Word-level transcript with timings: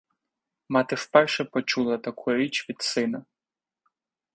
Мати 0.69 0.95
вперше 0.95 1.45
почула 1.45 1.97
таку 1.97 2.33
річ 2.33 2.69
від 2.69 2.81
сина. 2.81 3.25